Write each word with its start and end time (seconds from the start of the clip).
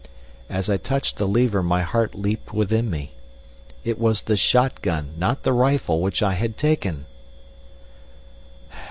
As 0.49 0.67
I 0.67 0.77
touched 0.77 1.17
the 1.17 1.27
lever 1.27 1.61
my 1.61 1.83
heart 1.83 2.15
leaped 2.15 2.51
within 2.55 2.89
me. 2.89 3.11
It 3.83 3.99
was 3.99 4.23
the 4.23 4.35
shot 4.35 4.81
gun, 4.81 5.13
not 5.15 5.43
the 5.43 5.53
rifle, 5.53 6.01
which 6.01 6.23
I 6.23 6.33
had 6.33 6.57
taken! 6.57 7.05